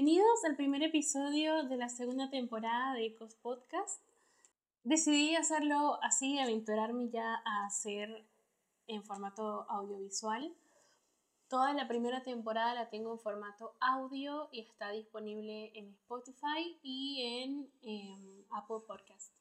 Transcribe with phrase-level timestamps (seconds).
[0.00, 4.00] Bienvenidos al primer episodio de la segunda temporada de Ecos Podcast.
[4.84, 8.24] Decidí hacerlo así, aventurarme ya a hacer
[8.86, 10.54] en formato audiovisual.
[11.48, 17.42] Toda la primera temporada la tengo en formato audio y está disponible en Spotify y
[17.42, 19.32] en, em, Apple Podcast.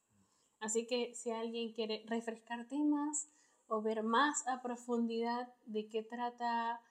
[0.60, 3.30] Así que si alguien quiere refrescar temas
[3.68, 6.82] o ver más a profundidad de qué trata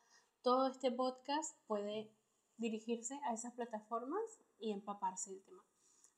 [0.42, 2.15] todo este podcast, puede
[2.58, 4.22] dirigirse a esas plataformas
[4.58, 5.62] y empaparse del tema.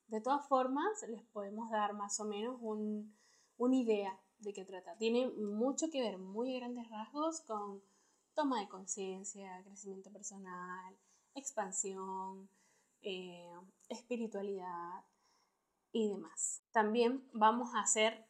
[0.07, 3.15] De todas formas, les podemos dar más o menos un,
[3.57, 4.97] una idea de qué trata.
[4.97, 7.83] Tiene mucho que ver, muy grandes rasgos, con
[8.33, 10.97] toma de conciencia, crecimiento personal,
[11.35, 12.49] expansión,
[13.01, 13.53] eh,
[13.89, 15.03] espiritualidad
[15.91, 16.63] y demás.
[16.71, 18.25] También vamos a hacer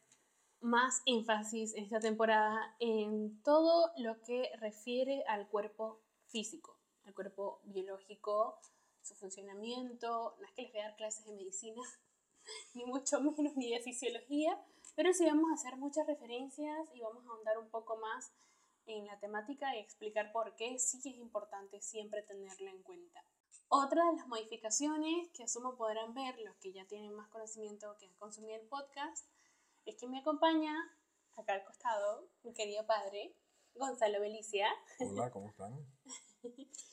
[0.60, 7.60] más énfasis en esta temporada en todo lo que refiere al cuerpo físico el cuerpo
[7.64, 8.58] biológico,
[9.02, 10.36] su funcionamiento.
[10.38, 11.82] No es que les voy a dar clases de medicina,
[12.74, 14.60] ni mucho menos, ni de fisiología,
[14.94, 18.32] pero sí vamos a hacer muchas referencias y vamos a ahondar un poco más
[18.86, 23.24] en la temática y explicar por qué sí es importante siempre tenerla en cuenta.
[23.68, 28.06] Otra de las modificaciones que asumo podrán ver los que ya tienen más conocimiento que
[28.06, 29.26] han consumido el podcast
[29.84, 30.74] es que me acompaña
[31.36, 33.34] acá al costado mi querido padre,
[33.74, 34.68] Gonzalo Belicia.
[34.98, 35.86] Hola, ¿cómo están?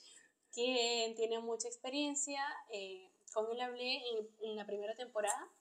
[0.58, 2.42] quien tiene mucha experiencia.
[2.72, 4.02] Eh, con él hablé
[4.42, 5.54] en, la primera temporada,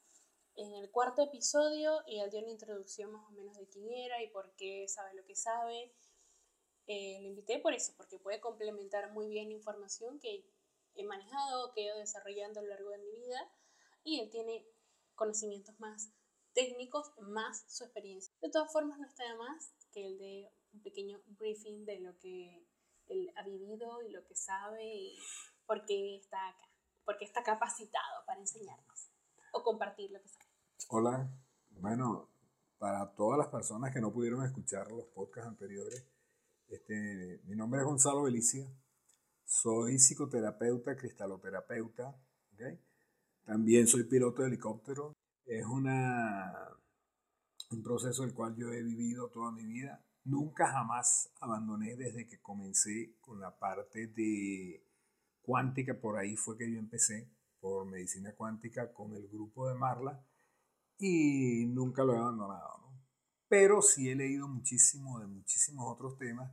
[0.54, 4.22] en el cuarto episodio, y él dio una introducción más o menos de quién era
[4.22, 5.92] y por qué sabe lo que sabe.
[6.86, 10.46] Eh, lo invité por eso, porque puede complementar muy bien información que
[10.94, 13.52] he manejado, que he ido desarrollando a lo largo de mi vida,
[14.02, 14.66] y él tiene
[15.14, 16.10] conocimientos más
[16.54, 18.34] técnicos, más su experiencia.
[18.40, 22.18] De todas formas, no está de más que el de un pequeño briefing de lo
[22.18, 22.66] que
[23.08, 25.18] él ha vivido y lo que sabe y
[25.66, 26.68] por qué está acá,
[27.04, 29.10] porque está capacitado para enseñarnos
[29.52, 30.46] o compartir lo que sabe.
[30.88, 31.30] Hola,
[31.70, 32.28] bueno,
[32.78, 36.06] para todas las personas que no pudieron escuchar los podcasts anteriores,
[36.68, 38.66] este, mi nombre es Gonzalo Belicia,
[39.44, 42.16] soy psicoterapeuta, cristaloterapeuta,
[42.54, 42.80] ¿okay?
[43.44, 45.12] también soy piloto de helicóptero.
[45.44, 46.68] Es una,
[47.70, 52.40] un proceso el cual yo he vivido toda mi vida Nunca jamás abandoné desde que
[52.40, 54.84] comencé con la parte de
[55.40, 60.20] cuántica, por ahí fue que yo empecé, por medicina cuántica con el grupo de Marla
[60.98, 62.90] y nunca lo he abandonado.
[63.46, 66.50] Pero sí he leído muchísimo de muchísimos otros temas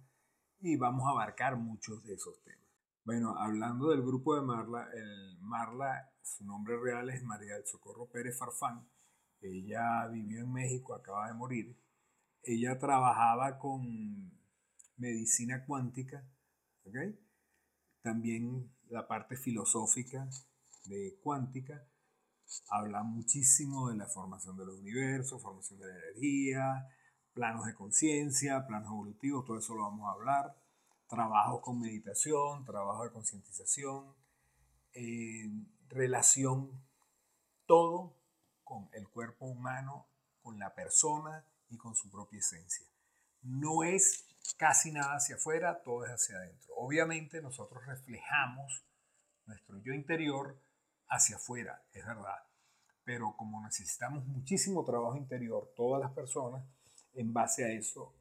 [0.59, 2.69] y vamos a abarcar muchos de esos temas.
[3.03, 8.05] Bueno, hablando del grupo de Marla, el Marla, su nombre real es María del Socorro
[8.05, 8.88] Pérez Farfán.
[9.41, 11.83] Ella vivió en México, acaba de morir
[12.44, 14.31] ella trabajaba con
[14.98, 16.26] medicina cuántica,
[18.02, 20.30] también la parte filosófica
[20.86, 21.88] de cuántica,
[22.70, 26.88] habla muchísimo de la formación de los universos, formación de la energía,
[27.34, 30.56] planos de conciencia, planos evolutivos, todo eso lo vamos a hablar,
[31.08, 34.14] trabajo con meditación, trabajo de concientización,
[35.88, 36.84] relación,
[37.66, 38.18] todo
[38.64, 40.08] con el cuerpo humano,
[40.42, 42.85] con la persona, y con su propia esencia.
[43.41, 44.25] No es
[44.57, 46.73] casi nada hacia afuera, todo es hacia adentro.
[46.78, 48.84] Obviamente nosotros reflejamos
[49.45, 50.57] nuestro yo interior
[51.09, 52.44] hacia afuera, es verdad.
[53.03, 56.63] Pero como necesitamos muchísimo trabajo interior, todas las personas,
[57.13, 58.13] en base a eso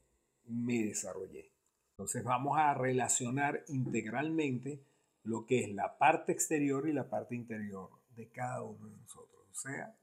[0.44, 1.52] me desarrollé.
[1.90, 4.82] Entonces vamos a relacionar integralmente
[5.24, 9.46] lo que es la parte exterior y la parte interior de cada uno de nosotros.
[9.50, 9.94] O sea,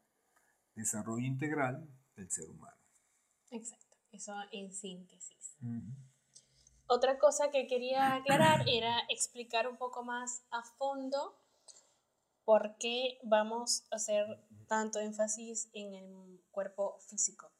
[0.75, 1.85] desarrollo integral
[2.15, 2.79] del ser humano.
[3.51, 5.55] Exacto, eso en síntesis.
[6.87, 11.35] Otra cosa que quería aclarar era explicar un poco más a fondo
[12.45, 14.25] por qué vamos a hacer
[14.67, 17.51] tanto énfasis en el cuerpo físico.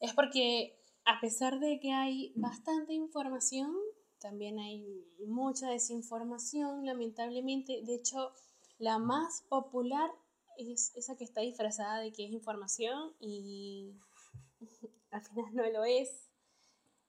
[0.00, 3.74] Es porque a pesar de que hay bastante información,
[4.18, 7.82] también hay mucha desinformación, lamentablemente.
[7.82, 8.32] De hecho,
[8.78, 10.10] la más popular
[10.56, 13.94] es esa que está disfrazada de que es información y
[15.10, 16.30] al final no lo es.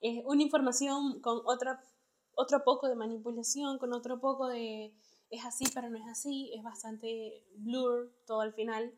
[0.01, 1.83] Es una información con otra,
[2.35, 4.93] otro poco de manipulación, con otro poco de
[5.29, 8.93] es así pero no es así, es bastante blur todo al final.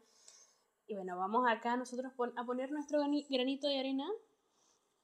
[0.88, 4.08] Y bueno, vamos acá nosotros a poner nuestro granito de arena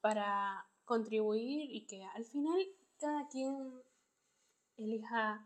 [0.01, 2.59] para contribuir y que al final
[2.99, 3.81] cada quien
[4.77, 5.45] elija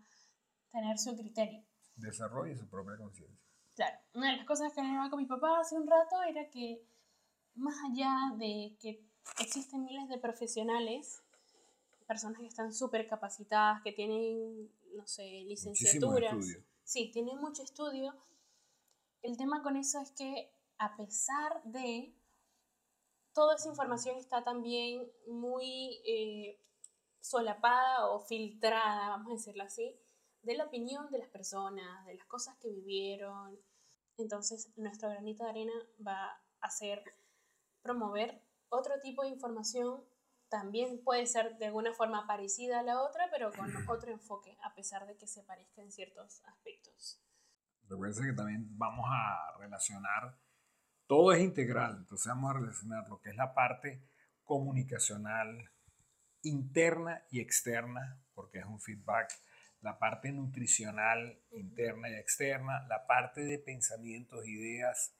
[0.71, 1.63] tener su criterio.
[1.95, 3.37] Desarrolle su propia conciencia.
[3.75, 6.83] Claro, una de las cosas que hablaba con mi papá hace un rato era que
[7.55, 9.03] más allá de que
[9.39, 11.23] existen miles de profesionales
[12.11, 16.45] personas que están súper capacitadas, que tienen, no sé, licenciaturas.
[16.83, 18.13] Sí, tienen mucho estudio.
[19.21, 22.13] El tema con eso es que a pesar de
[23.33, 26.59] toda esa información está también muy eh,
[27.21, 29.95] solapada o filtrada, vamos a decirlo así,
[30.41, 33.57] de la opinión de las personas, de las cosas que vivieron.
[34.17, 35.73] Entonces, nuestro granito de arena
[36.05, 37.03] va a ser
[37.81, 40.03] promover otro tipo de información.
[40.49, 44.73] También puede ser de alguna forma parecida a la otra, pero con otro enfoque, a
[44.73, 47.21] pesar de que se parezca en ciertos aspectos.
[47.87, 50.37] Recuerden que también vamos a relacionar,
[51.07, 54.01] todo es integral, entonces vamos a relacionar lo que es la parte
[54.43, 55.71] comunicacional
[56.43, 59.31] interna y externa, porque es un feedback
[59.81, 65.13] la parte nutricional interna y externa, la parte de pensamientos, ideas,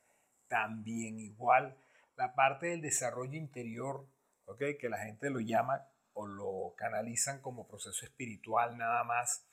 [0.48, 1.76] también igual,
[2.22, 4.08] la parte del desarrollo interior,
[4.46, 4.78] ¿okay?
[4.78, 9.48] que la gente lo llama o lo canalizan como proceso espiritual nada más,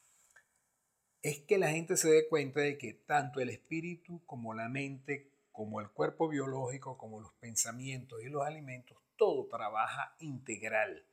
[1.22, 5.32] es que la gente se dé cuenta de que tanto el espíritu como la mente,
[5.50, 11.06] como el cuerpo biológico, como los pensamientos y los alimentos, todo trabaja integral.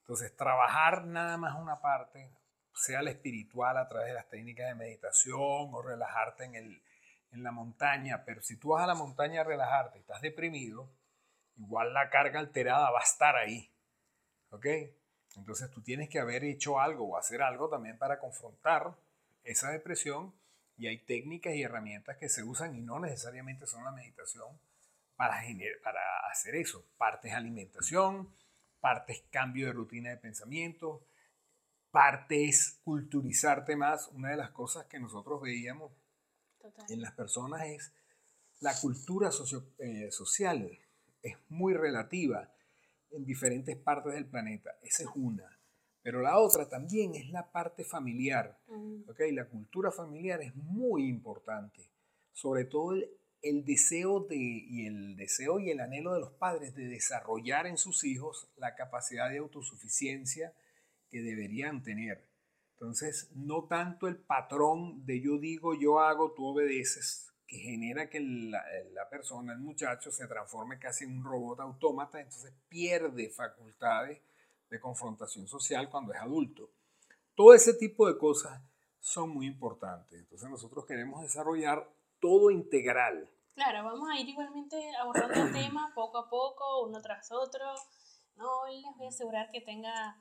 [0.00, 2.28] Entonces, trabajar nada más una parte
[2.74, 5.38] sea la espiritual a través de las técnicas de meditación
[5.72, 6.82] o relajarte en, el,
[7.32, 10.90] en la montaña, pero si tú vas a la montaña a relajarte estás deprimido,
[11.56, 13.70] igual la carga alterada va a estar ahí.
[14.50, 14.66] ¿Ok?
[15.36, 18.96] Entonces tú tienes que haber hecho algo o hacer algo también para confrontar
[19.44, 20.34] esa depresión
[20.76, 24.58] y hay técnicas y herramientas que se usan y no necesariamente son la meditación
[25.16, 25.42] para,
[25.82, 26.00] para
[26.30, 26.84] hacer eso.
[26.96, 28.32] Partes alimentación,
[28.80, 31.04] partes cambio de rutina de pensamiento,
[31.90, 34.08] parte es culturizarte más.
[34.08, 35.92] Una de las cosas que nosotros veíamos
[36.88, 37.92] en las personas es
[38.60, 39.30] la cultura
[39.78, 40.70] eh, social.
[41.22, 42.52] Es muy relativa
[43.10, 44.78] en diferentes partes del planeta.
[44.82, 45.58] Esa es una.
[46.02, 48.58] Pero la otra también es la parte familiar.
[49.08, 49.32] ¿okay?
[49.32, 51.82] La cultura familiar es muy importante.
[52.32, 53.10] Sobre todo el,
[53.42, 57.76] el, deseo de, y el deseo y el anhelo de los padres de desarrollar en
[57.76, 60.54] sus hijos la capacidad de autosuficiencia,
[61.10, 62.27] que deberían tener.
[62.80, 68.20] Entonces, no tanto el patrón de yo digo, yo hago, tú obedeces, que genera que
[68.20, 74.20] la, la persona, el muchacho, se transforme casi en un robot autómata, entonces pierde facultades
[74.70, 76.70] de confrontación social cuando es adulto.
[77.34, 78.62] Todo ese tipo de cosas
[79.00, 80.20] son muy importantes.
[80.20, 81.88] Entonces nosotros queremos desarrollar
[82.20, 83.28] todo integral.
[83.54, 87.74] Claro, vamos a ir igualmente abordando el tema poco a poco, uno tras otro.
[88.36, 90.16] No les voy a asegurar que tenga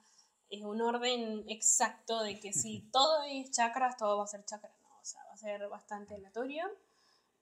[0.50, 4.72] es un orden exacto de que si todo es chakras, todo va a ser chakra,
[4.84, 6.66] no, o sea, va a ser bastante aleatorio,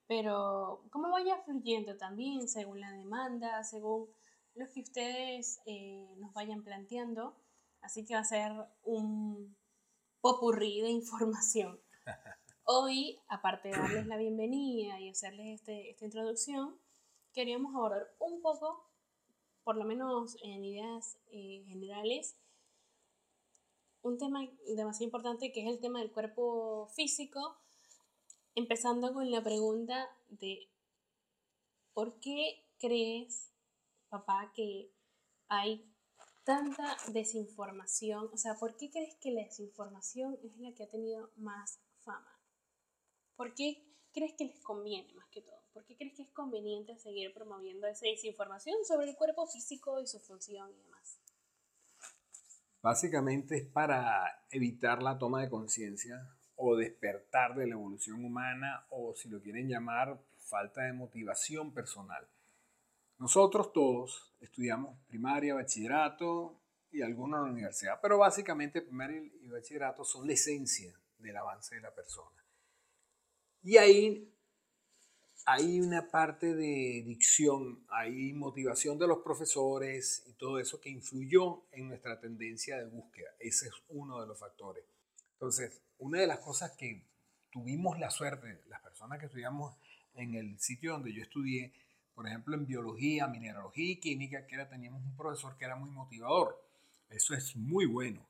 [0.07, 4.10] pero como vaya fluyendo también según la demanda, según
[4.56, 7.36] lo que ustedes eh, nos vayan planteando,
[7.81, 8.52] así que va a ser
[8.84, 9.56] un
[10.22, 11.80] popurrí de información.
[12.63, 16.80] Hoy, aparte de darles la bienvenida y hacerles este, esta introducción,
[17.34, 18.90] queríamos abordar un poco,
[19.63, 22.36] por lo menos en ideas eh, generales,
[24.06, 27.57] un tema demasiado importante que es el tema del cuerpo físico,
[28.54, 30.69] empezando con la pregunta de
[31.92, 33.52] ¿por qué crees,
[34.10, 34.92] papá, que
[35.48, 35.92] hay
[36.44, 38.30] tanta desinformación?
[38.31, 42.40] O sea, ¿por qué crees que la desinformación es la que ha tenido más fama?
[43.35, 45.64] ¿Por qué crees que les conviene más que todo?
[45.74, 50.06] ¿Por qué crees que es conveniente seguir promoviendo esa desinformación sobre el cuerpo físico y
[50.06, 51.24] su función y demás?
[52.85, 56.21] Básicamente es para evitar la toma de conciencia
[56.56, 62.27] o despertar de la evolución humana o si lo quieren llamar falta de motivación personal.
[63.18, 66.61] Nosotros todos estudiamos primaria, bachillerato
[66.92, 71.73] y algunos en la universidad, pero básicamente primaria y bachillerato son la esencia del avance
[71.73, 72.45] de la persona.
[73.63, 74.31] Y ahí
[75.45, 81.66] hay una parte de dicción, hay motivación de los profesores y todo eso que influyó
[81.71, 83.30] en nuestra tendencia de búsqueda.
[83.40, 84.83] Ese es uno de los factores.
[85.33, 87.06] Entonces, una de las cosas que
[87.52, 89.75] tuvimos la suerte, las personas que estudiamos
[90.16, 91.73] en el sitio donde yo estudié,
[92.16, 95.92] por ejemplo, en biología, mineralogía y química, que era, teníamos un profesor que era muy
[95.92, 96.59] motivador.
[97.09, 98.25] Eso es muy bueno.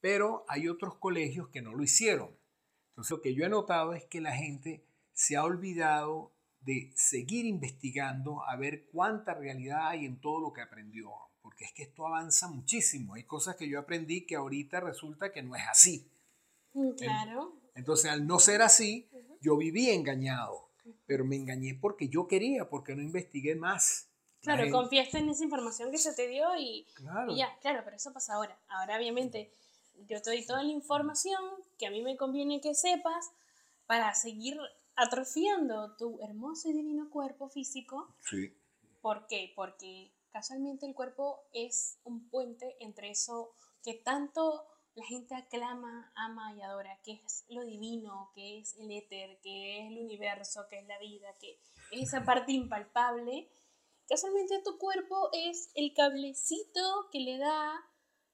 [0.00, 2.30] Pero hay otros colegios que no lo hicieron.
[2.90, 4.84] Entonces, lo que yo he notado es que la gente
[5.14, 6.33] se ha olvidado
[6.64, 11.10] de seguir investigando a ver cuánta realidad hay en todo lo que aprendió,
[11.42, 13.14] porque es que esto avanza muchísimo.
[13.14, 16.10] Hay cosas que yo aprendí que ahorita resulta que no es así.
[16.72, 17.52] Mm, claro.
[17.74, 19.08] Entonces, al no ser así,
[19.40, 20.70] yo viví engañado,
[21.06, 24.08] pero me engañé porque yo quería, porque no investigué más.
[24.40, 26.86] Claro, confiaste en esa información que se te dio y,
[27.28, 28.58] y, ya, claro, pero eso pasa ahora.
[28.68, 29.50] Ahora, obviamente,
[30.06, 31.42] yo te doy toda la información
[31.78, 33.30] que a mí me conviene que sepas
[33.86, 34.58] para seguir
[34.96, 38.14] atrofiando tu hermoso y divino cuerpo físico.
[38.20, 38.56] Sí.
[39.00, 39.52] ¿Por qué?
[39.54, 46.54] Porque casualmente el cuerpo es un puente entre eso que tanto la gente aclama, ama
[46.56, 50.78] y adora, que es lo divino, que es el éter, que es el universo, que
[50.78, 51.58] es la vida, que
[51.90, 53.50] es esa parte impalpable.
[54.08, 57.84] Casualmente tu cuerpo es el cablecito que le da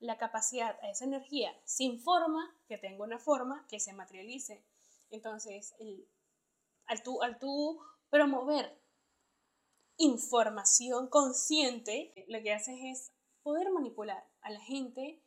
[0.00, 4.62] la capacidad a esa energía sin forma, que tenga una forma, que se materialice.
[5.10, 5.74] Entonces,
[6.90, 7.80] al, tú, al tú
[8.10, 8.78] promover
[9.96, 15.22] información consciente, lo que haces es poder manipular a la gente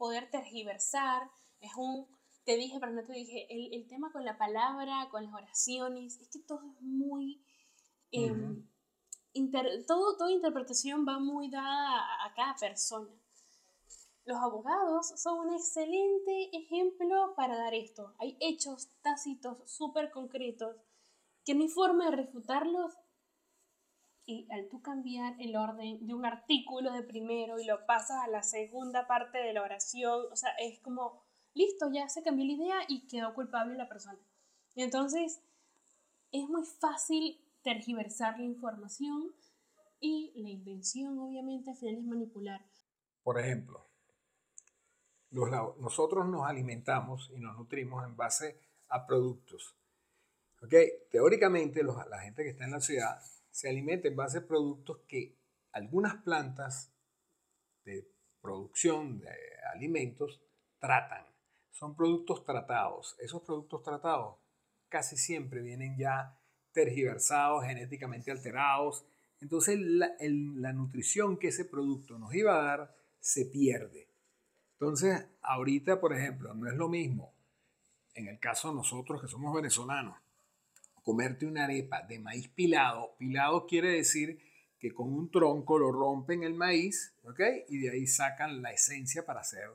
[0.00, 2.06] poder tergiversar, es un,
[2.44, 6.30] te dije, pero no te dije, el, tema con la palabra, con las oraciones, es
[6.30, 7.44] que todo es muy...
[8.10, 8.66] Em,
[9.86, 13.10] todo, toda interpretación va muy dada a, cada persona.
[14.24, 18.14] Los abogados son un excelente ejemplo para dar esto.
[18.18, 20.76] Hay hechos tácitos súper concretos
[21.50, 22.96] que no forma de refutarlos
[24.24, 28.28] y al tú cambiar el orden de un artículo de primero y lo pasas a
[28.28, 32.52] la segunda parte de la oración, o sea, es como, listo, ya se cambió la
[32.52, 34.20] idea y quedó culpable la persona.
[34.76, 35.42] entonces,
[36.30, 39.34] es muy fácil tergiversar la información
[39.98, 42.64] y la intención, obviamente, al final es manipular.
[43.24, 43.90] Por ejemplo,
[45.32, 49.79] nosotros nos alimentamos y nos nutrimos en base a productos.
[50.62, 50.74] ¿Ok?
[51.10, 55.36] Teóricamente, la gente que está en la ciudad se alimenta en base a productos que
[55.72, 56.92] algunas plantas
[57.84, 58.08] de
[58.40, 59.30] producción de
[59.74, 60.40] alimentos
[60.78, 61.26] tratan.
[61.70, 63.16] Son productos tratados.
[63.18, 64.36] Esos productos tratados
[64.88, 66.38] casi siempre vienen ya
[66.72, 69.06] tergiversados, genéticamente alterados.
[69.40, 74.08] Entonces la, la nutrición que ese producto nos iba a dar se pierde.
[74.72, 77.34] Entonces, ahorita, por ejemplo, no es lo mismo,
[78.14, 80.18] en el caso de nosotros que somos venezolanos,
[81.02, 83.14] comerte una arepa de maíz pilado.
[83.18, 84.40] Pilado quiere decir
[84.78, 87.40] que con un tronco lo rompen el maíz, ¿ok?
[87.68, 89.68] Y de ahí sacan la esencia para hacer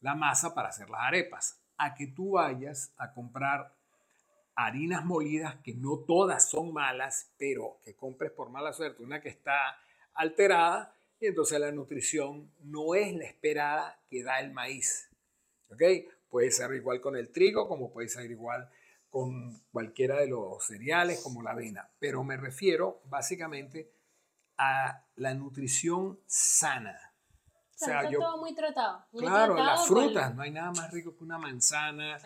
[0.00, 1.60] la masa para hacer las arepas.
[1.78, 3.74] A que tú vayas a comprar
[4.54, 9.28] harinas molidas que no todas son malas, pero que compres por mala suerte una que
[9.28, 9.78] está
[10.14, 15.10] alterada y entonces la nutrición no es la esperada que da el maíz.
[15.70, 15.82] ¿Ok?
[16.30, 18.70] Puede ser igual con el trigo como puede ser igual
[19.16, 23.90] con cualquiera de los cereales como la avena, pero me refiero básicamente
[24.58, 27.00] a la nutrición sana.
[27.74, 29.06] O sea, está todo muy tratado.
[29.16, 32.18] claro, las frutas, no hay nada más rico que una manzana,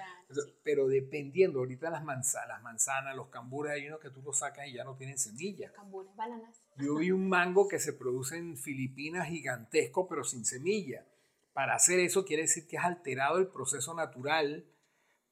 [0.64, 4.66] pero dependiendo, ahorita las manzanas, las manzanas, los cambures, hay unos que tú los sacas
[4.66, 5.70] y ya no tienen semillas.
[5.70, 6.60] Cambures, bananas.
[6.76, 11.06] Yo vi un mango que se produce en Filipinas gigantesco, pero sin semilla.
[11.52, 14.66] Para hacer eso quiere decir que has alterado el proceso natural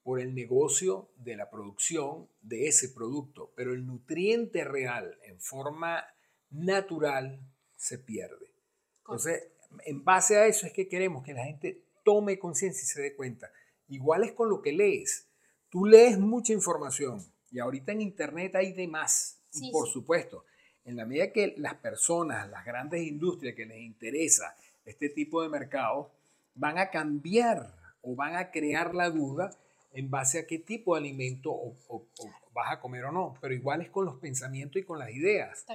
[0.03, 6.03] por el negocio de la producción de ese producto, pero el nutriente real en forma
[6.49, 7.39] natural
[7.75, 8.53] se pierde.
[8.99, 9.51] Entonces,
[9.85, 13.15] en base a eso es que queremos que la gente tome conciencia y se dé
[13.15, 13.51] cuenta.
[13.87, 15.27] Igual es con lo que lees.
[15.69, 19.37] Tú lees mucha información y ahorita en Internet hay de más.
[19.53, 20.45] y por supuesto,
[20.85, 25.49] en la medida que las personas, las grandes industrias que les interesa este tipo de
[25.49, 26.11] mercado,
[26.55, 29.51] van a cambiar o van a crear la duda
[29.91, 32.05] en base a qué tipo de alimento o,
[32.53, 35.65] vas a comer o no, pero igual es con los pensamientos y con las ideas,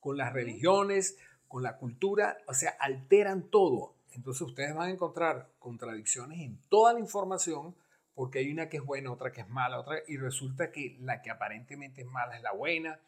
[0.00, 3.94] con las religiones, con la cultura, o sea, alteran todo.
[4.12, 7.74] Entonces ustedes van a encontrar contradicciones en toda la información
[8.14, 11.22] porque hay una que es buena, otra que es mala, otra y resulta que la
[11.22, 13.00] que aparentemente es mala es la buena.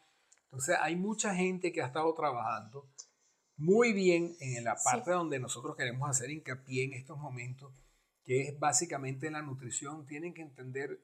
[0.45, 2.87] Entonces hay mucha gente que ha estado trabajando
[3.57, 7.73] muy bien en la parte donde nosotros queremos hacer hincapié en estos momentos
[8.23, 10.99] que es básicamente la nutrición, tienen que entender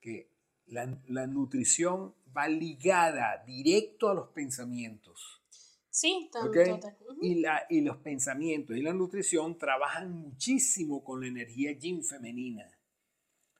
[0.00, 0.30] que
[0.66, 0.86] la,
[1.26, 5.42] nutrición va ligada directo a los pensamientos.
[5.90, 6.80] Sí, total.
[7.20, 12.70] y, la, y los pensamientos y la nutrición trabajan muchísimo con la energía yin femenina.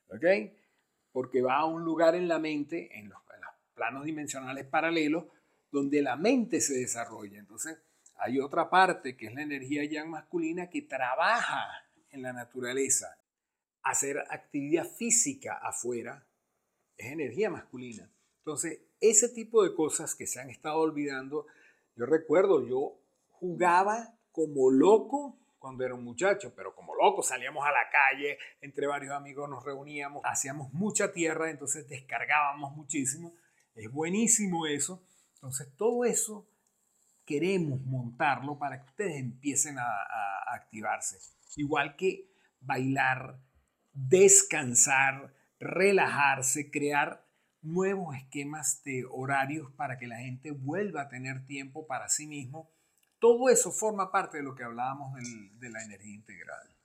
[0.08, 0.24] ¿Ok?
[1.12, 5.24] Porque va a un lugar en la mente, en los, en los planos dimensionales paralelos,
[5.72, 7.38] donde la mente se desarrolla.
[7.38, 7.78] Entonces,
[8.16, 11.66] hay otra parte que es la energía yang masculina que trabaja
[12.12, 13.18] en la naturaleza,
[13.82, 16.26] hacer actividad física afuera,
[16.96, 18.10] es energía masculina.
[18.38, 21.46] Entonces, ese tipo de cosas que se han estado olvidando,
[21.96, 22.98] yo recuerdo, yo
[23.28, 28.86] jugaba como loco cuando era un muchacho, pero como loco salíamos a la calle, entre
[28.86, 33.34] varios amigos nos reuníamos, hacíamos mucha tierra, entonces descargábamos muchísimo.
[33.74, 35.02] Es buenísimo eso.
[35.34, 36.46] Entonces, todo eso
[37.30, 39.84] queremos montarlo para que ustedes empiecen a,
[40.52, 41.16] activarse.
[41.54, 42.28] Igual que
[42.60, 43.40] bailar,
[43.92, 47.24] descansar, relajarse, crear
[47.62, 52.68] nuevos esquemas de horarios para que la gente vuelva a tener tiempo para sí mismo.
[53.20, 55.12] Todo eso forma parte de lo que hablábamos
[55.52, 56.76] de la energía integral.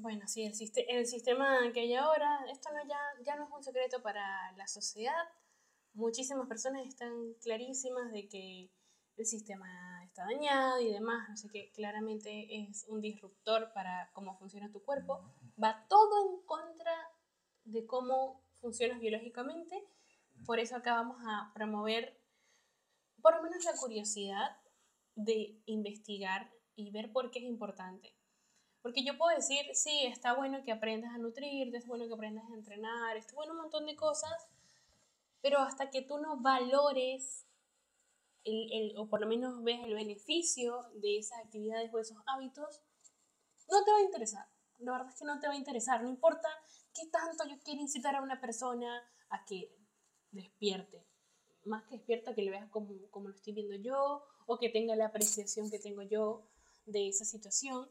[0.00, 0.52] Bueno, sí, el,
[0.88, 4.66] el sistema que hay ahora, esto no ya, ya no es un secreto para la
[4.66, 5.28] sociedad.
[5.94, 8.70] Muchísimas personas están clarísimas de que
[9.16, 9.66] el sistema
[10.04, 15.20] está dañado y demás, así que claramente es un disruptor para cómo funciona tu cuerpo.
[15.62, 16.92] Va todo en contra
[17.64, 19.84] de cómo funcionas biológicamente
[20.46, 22.18] por eso acá vamos a promover
[23.20, 24.56] por lo menos la curiosidad
[25.14, 28.16] de investigar y ver por qué es importante.
[28.80, 32.50] Porque yo puedo decir, sí, está bueno que aprendas a nutrirte, es bueno que aprendas
[32.50, 34.48] a entrenar, está bueno un montón de cosas,
[35.40, 37.46] pero hasta que tú no valores
[38.44, 42.80] el, o por lo menos ves el beneficio de esas actividades o esos hábitos,
[43.70, 44.46] no te va a interesar.
[44.78, 46.02] La verdad es que no te va a interesar.
[46.02, 46.48] No importa
[46.94, 49.74] qué tanto yo quiera incitar a una persona a que
[50.30, 51.06] despierte.
[51.64, 54.96] Más que despierta, que le veas como, como lo estoy viendo yo o que tenga
[54.96, 56.48] la apreciación que tengo yo
[56.86, 57.88] de esa situación.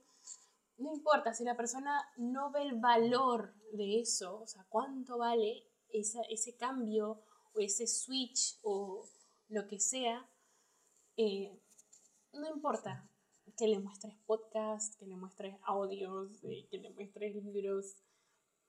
[0.77, 5.67] No importa, si la persona no ve el valor de eso, o sea, cuánto vale
[5.89, 9.07] esa, ese cambio o ese switch o
[9.49, 10.27] lo que sea,
[11.23, 11.61] eh,
[12.33, 13.07] no importa
[13.55, 17.95] que le muestres podcast, que le muestres audios, eh, que le muestres libros,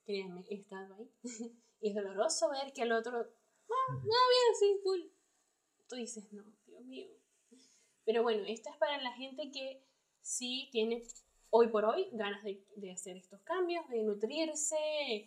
[0.04, 1.10] créanme, he estado ahí.
[1.80, 5.00] y es doloroso ver que el otro ah, no, bien, sí, full.
[5.88, 7.08] Tú dices, no, Dios mío.
[8.04, 9.82] Pero bueno, esta es para la gente que
[10.20, 11.02] sí tiene
[11.48, 15.26] hoy por hoy ganas de, de hacer estos cambios, de nutrirse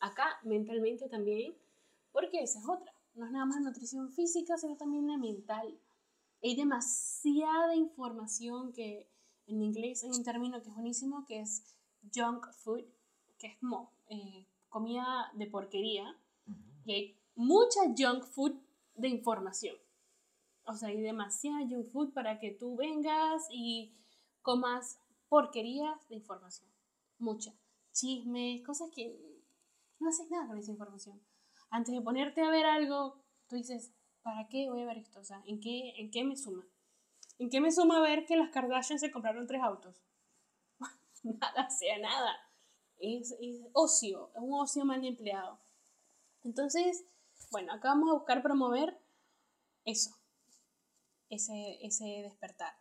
[0.00, 1.56] acá mentalmente también,
[2.10, 2.92] porque esa es otra.
[3.14, 5.78] No es nada más nutrición física, sino también la mental.
[6.44, 9.10] Hay demasiada información que
[9.46, 11.64] en inglés hay un término que es buenísimo, que es
[12.14, 12.84] junk food,
[13.38, 16.04] que es como eh, comida de porquería.
[16.84, 18.52] Y hay mucha junk food
[18.94, 19.74] de información.
[20.66, 23.96] O sea, hay demasiada junk food para que tú vengas y
[24.42, 24.98] comas
[25.30, 26.68] porquerías de información.
[27.18, 27.54] Mucha.
[27.92, 29.18] Chismes, cosas que
[29.98, 31.18] no haces nada con esa información.
[31.70, 35.20] Antes de ponerte a ver algo, tú dices, ¿para qué voy a ver esto?
[35.20, 36.66] O sea, ¿en qué, en qué me suma?
[37.38, 40.02] ¿En qué me suma ver que las Kardashian se compraron tres autos?
[41.22, 42.34] nada, sea nada.
[42.98, 43.34] Es,
[43.72, 45.60] ocio, es un ocio mal empleado.
[46.42, 47.04] Entonces,
[47.50, 48.98] bueno, acá vamos a buscar promover
[49.84, 50.10] eso,
[51.28, 52.72] ese, ese despertar.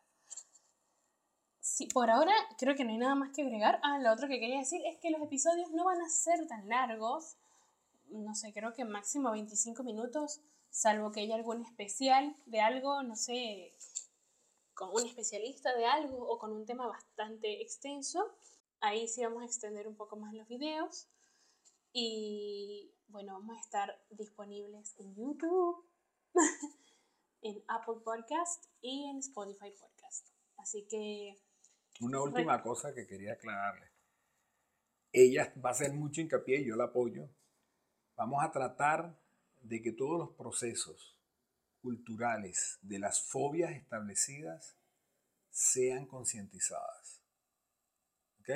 [1.59, 3.79] Sí, por ahora creo que no hay nada más que agregar.
[3.83, 6.69] Ah, lo otro que quería decir es que los episodios no van a ser tan
[6.69, 7.35] largos.
[8.09, 10.41] No sé, creo que máximo 25 minutos,
[10.73, 13.71] salvo que haya algún especial de algo, no sé,
[14.73, 18.35] con un especialista de algo o con un tema bastante extenso.
[18.81, 21.07] Ahí sí vamos a extender un poco más los videos.
[21.93, 25.87] Y bueno, vamos a estar disponibles en YouTube,
[27.41, 30.27] en Apple Podcast y en Spotify Podcast.
[30.57, 31.35] Así que...
[32.01, 33.91] Una última cosa que quería aclararle.
[35.11, 37.29] Ella va a hacer mucho hincapié y yo la apoyo.
[38.15, 39.22] Vamos a tratar
[39.63, 41.17] de que todos los procesos
[41.81, 44.75] culturales de las fobias establecidas
[45.49, 47.21] sean concientizadas.
[48.39, 48.49] ¿Ok?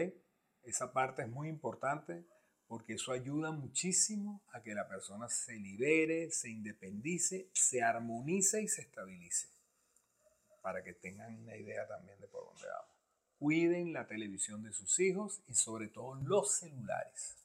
[0.64, 2.26] Esa parte es muy importante
[2.68, 8.68] porque eso ayuda muchísimo a que la persona se libere, se independice, se armonice y
[8.68, 9.48] se estabilice.
[10.62, 12.92] Para que tengan una idea también de por dónde vamos.
[13.40, 17.38] Cuiden la televisión de sus hijos y sobre todo los celulares.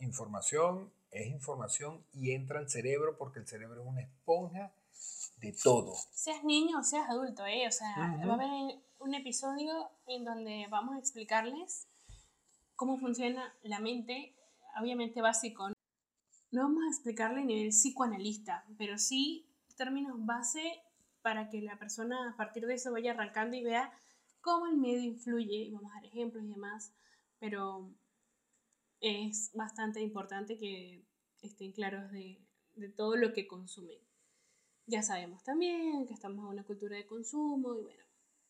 [0.00, 4.72] Información es información y entra al cerebro porque el cerebro es una esponja
[5.38, 5.94] de todo.
[6.12, 7.66] Seas niño o seas adulto, ¿eh?
[7.66, 7.94] O sea,
[8.26, 11.86] va a haber un episodio en donde vamos a explicarles
[12.74, 14.34] cómo funciona la mente,
[14.80, 15.68] obviamente básico.
[16.50, 20.80] No vamos a explicarle a nivel psicoanalista, pero sí términos base
[21.22, 23.92] para que la persona a partir de eso vaya arrancando y vea
[24.40, 26.92] cómo el medio influye, vamos a dar ejemplos y demás,
[27.38, 27.90] pero
[29.00, 31.04] es bastante importante que
[31.42, 32.40] estén claros de,
[32.74, 33.98] de todo lo que consumen.
[34.86, 38.04] Ya sabemos también que estamos en una cultura de consumo y bueno,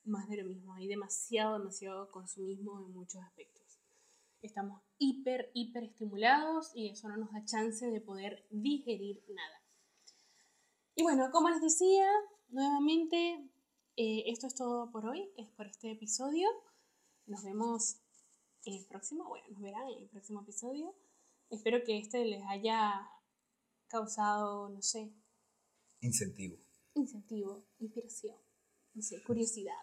[0.05, 3.67] más de lo mismo, hay demasiado, demasiado consumismo en muchos aspectos
[4.47, 9.63] estamos hiper, hiper estimulados y eso no nos da chance de poder digerir nada.
[10.95, 12.09] Y bueno, como les decía,
[12.49, 13.51] nuevamente,
[13.97, 16.49] eh, esto es todo por hoy, es por este episodio.
[17.27, 17.99] Nos vemos
[18.66, 20.94] en el próximo, bueno, nos verán en el próximo episodio.
[21.50, 23.09] Espero que este les haya
[23.88, 25.12] causado, no sé.
[26.00, 26.57] Incentivo.
[26.94, 28.37] Incentivo, inspiración.
[28.94, 29.74] no sé, curiosidad.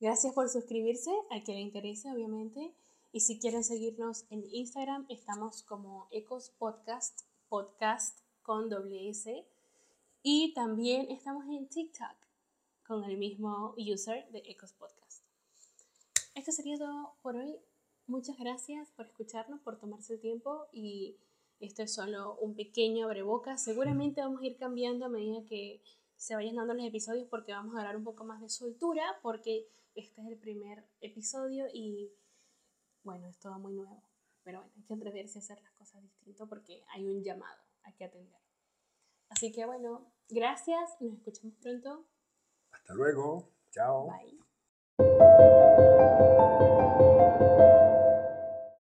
[0.00, 2.74] Gracias por suscribirse, al que le interese, obviamente.
[3.12, 9.46] Y si quieren seguirnos en Instagram, estamos como Ecos Podcast, podcast con doble S.
[10.22, 12.16] Y también estamos en TikTok
[12.86, 15.11] con el mismo user de Ecos Podcast.
[16.34, 17.58] Esto sería todo por hoy.
[18.06, 21.18] Muchas gracias por escucharnos, por tomarse el tiempo y
[21.60, 23.56] esto es solo un pequeño abreboca.
[23.58, 25.82] Seguramente vamos a ir cambiando a medida que
[26.16, 29.68] se vayan dando los episodios porque vamos a hablar un poco más de soltura porque
[29.94, 32.12] este es el primer episodio y
[33.04, 34.02] bueno, es todo muy nuevo.
[34.42, 37.92] Pero bueno, hay que atreverse a hacer las cosas distinto porque hay un llamado, hay
[37.94, 38.40] que atender.
[39.28, 42.06] Así que bueno, gracias, nos escuchamos pronto.
[42.70, 44.08] Hasta luego, chao.
[44.08, 44.41] Bye.